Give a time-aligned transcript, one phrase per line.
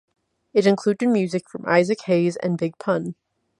[0.55, 3.13] It included music from Isaac Hayes and Big Pun.